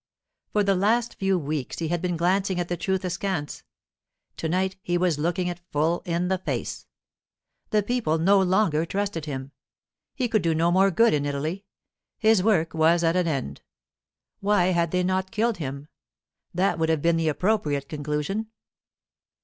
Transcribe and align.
For 0.51 0.63
the 0.63 0.73
last 0.73 1.13
few 1.19 1.37
weeks 1.37 1.77
he 1.77 1.89
had 1.89 2.01
been 2.01 2.17
glancing 2.17 2.59
at 2.59 2.69
the 2.69 2.75
truth 2.75 3.05
askance. 3.05 3.61
To 4.37 4.49
night 4.49 4.75
he 4.81 4.97
was 4.97 5.19
looking 5.19 5.45
it 5.45 5.61
full 5.71 5.99
in 6.05 6.27
the 6.27 6.39
face. 6.39 6.87
The 7.69 7.83
people 7.83 8.17
no 8.17 8.41
longer 8.41 8.83
trusted 8.83 9.25
him; 9.25 9.51
he 10.15 10.27
could 10.27 10.41
do 10.41 10.55
no 10.55 10.71
more 10.71 10.89
good 10.89 11.13
in 11.13 11.23
Italy; 11.27 11.65
his 12.17 12.41
work 12.41 12.73
was 12.73 13.03
at 13.03 13.15
an 13.15 13.27
end. 13.27 13.61
Why 14.39 14.69
had 14.71 14.89
they 14.89 15.03
not 15.03 15.29
killed 15.29 15.57
him? 15.57 15.87
That 16.51 16.79
would 16.79 16.89
have 16.89 17.03
been 17.03 17.17
the 17.17 17.29
appropriate 17.29 17.87
conclusion. 17.87 18.47